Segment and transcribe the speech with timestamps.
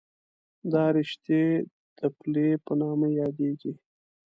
[0.71, 1.41] دا رشتې
[1.97, 3.73] د پلې په نامه یادېږي.